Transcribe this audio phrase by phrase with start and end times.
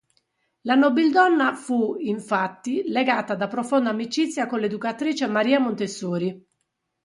[0.61, 6.43] La nobildonna fu, infatti, legata da profonda amicizia con l'educatrice Maria Montessori.